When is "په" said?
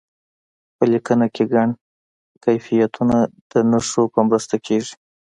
0.77-0.83, 4.13-4.19